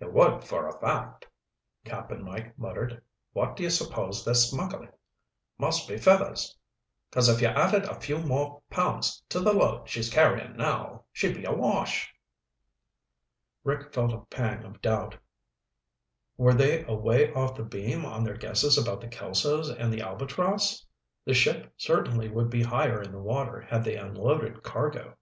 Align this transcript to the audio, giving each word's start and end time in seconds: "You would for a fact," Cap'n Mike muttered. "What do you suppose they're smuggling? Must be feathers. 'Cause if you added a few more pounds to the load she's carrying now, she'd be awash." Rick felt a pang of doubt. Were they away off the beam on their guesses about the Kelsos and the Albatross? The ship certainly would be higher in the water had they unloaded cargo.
"You 0.00 0.08
would 0.08 0.44
for 0.44 0.68
a 0.68 0.78
fact," 0.78 1.26
Cap'n 1.84 2.22
Mike 2.22 2.56
muttered. 2.56 3.02
"What 3.32 3.56
do 3.56 3.64
you 3.64 3.70
suppose 3.70 4.24
they're 4.24 4.34
smuggling? 4.34 4.92
Must 5.58 5.88
be 5.88 5.98
feathers. 5.98 6.56
'Cause 7.10 7.28
if 7.28 7.40
you 7.42 7.48
added 7.48 7.82
a 7.86 7.98
few 8.00 8.18
more 8.18 8.62
pounds 8.70 9.20
to 9.30 9.40
the 9.40 9.52
load 9.52 9.88
she's 9.88 10.08
carrying 10.08 10.56
now, 10.56 11.06
she'd 11.12 11.34
be 11.34 11.44
awash." 11.44 12.08
Rick 13.64 13.92
felt 13.92 14.12
a 14.12 14.20
pang 14.32 14.62
of 14.62 14.80
doubt. 14.80 15.16
Were 16.36 16.54
they 16.54 16.84
away 16.84 17.34
off 17.34 17.56
the 17.56 17.64
beam 17.64 18.04
on 18.04 18.22
their 18.22 18.36
guesses 18.36 18.78
about 18.78 19.00
the 19.00 19.08
Kelsos 19.08 19.70
and 19.70 19.92
the 19.92 20.02
Albatross? 20.02 20.86
The 21.24 21.34
ship 21.34 21.74
certainly 21.76 22.28
would 22.28 22.48
be 22.48 22.62
higher 22.62 23.02
in 23.02 23.10
the 23.10 23.18
water 23.18 23.60
had 23.62 23.82
they 23.82 23.96
unloaded 23.96 24.62
cargo. 24.62 25.16